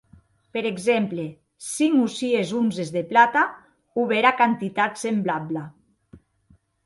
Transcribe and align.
Per 0.57 0.61
exemple, 0.67 1.25
cinc 1.65 1.97
o 2.05 2.07
sies 2.13 2.53
onzes 2.61 2.89
de 2.97 3.03
plata 3.13 3.43
o 4.01 4.07
bèra 4.15 4.31
quantitat 4.41 4.97
semblabla. 5.05 5.67